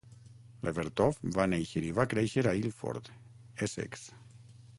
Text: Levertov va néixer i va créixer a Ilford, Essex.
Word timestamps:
Levertov 0.67 1.19
va 1.35 1.45
néixer 1.51 1.83
i 1.89 1.93
va 1.99 2.07
créixer 2.15 2.45
a 2.49 2.55
Ilford, 2.63 3.13
Essex. 3.69 4.09